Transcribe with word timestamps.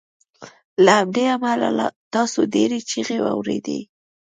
له 0.83 0.91
همدې 1.01 1.25
امله 1.35 1.85
تاسو 2.13 2.39
ډیرې 2.53 2.79
چیغې 2.89 3.17
اوریدې 3.35 3.79